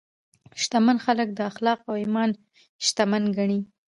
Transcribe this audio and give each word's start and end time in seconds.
شتمن 0.61 0.97
خلک 1.05 1.27
د 1.33 1.39
اخلاقو 1.51 1.85
او 1.89 1.93
ایمان 2.03 2.29
شتمن 2.85 3.23
ګڼي. 3.37 3.59